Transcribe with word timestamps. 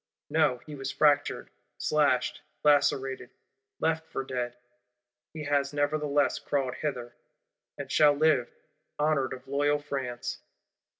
No, 0.31 0.57
he 0.65 0.73
was 0.73 0.91
fractured, 0.91 1.51
slashed, 1.77 2.41
lacerated, 2.63 3.29
left 3.79 4.07
for 4.07 4.23
dead; 4.23 4.57
he 5.31 5.43
has 5.43 5.73
nevertheless 5.73 6.39
crawled 6.39 6.73
hither; 6.73 7.13
and 7.77 7.91
shall 7.91 8.13
live, 8.13 8.51
honoured 8.99 9.31
of 9.31 9.47
loyal 9.47 9.77
France. 9.77 10.39